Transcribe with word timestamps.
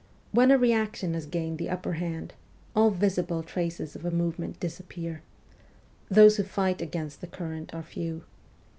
When 0.31 0.49
a 0.49 0.57
reaction 0.57 1.13
has 1.13 1.27
gained 1.27 1.59
the 1.59 1.69
upper 1.69 1.93
hand, 1.93 2.33
all 2.75 2.89
visible 2.89 3.43
traces 3.43 3.95
of 3.95 4.03
a 4.03 4.09
movement 4.09 4.59
disappear. 4.59 5.21
Those 6.09 6.37
who 6.37 6.43
fight 6.43 6.81
against 6.81 7.21
the 7.21 7.27
current 7.27 7.71
are 7.75 7.83
few. 7.83 8.23